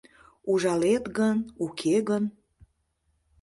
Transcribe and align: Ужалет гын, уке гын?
Ужалет 0.51 1.05
гын, 1.17 1.37
уке 1.65 1.95
гын? 2.09 2.23